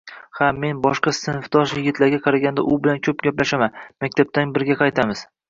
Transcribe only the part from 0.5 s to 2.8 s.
men boshqa sinfdosh yigitlarga qaraganda u